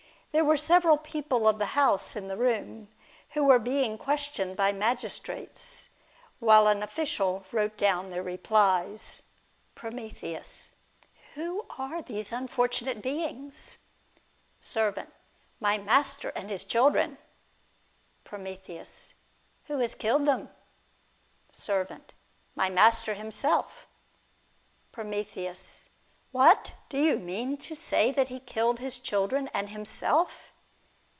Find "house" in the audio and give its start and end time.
1.75-2.15